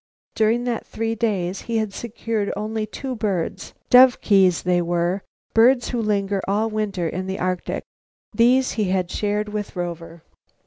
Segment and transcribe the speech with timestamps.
[0.33, 5.21] During that three days he had secured only two small birds, dovekies they were,
[5.53, 7.83] birds who linger all winter in the Arctic.
[8.33, 10.23] These he had shared with Rover.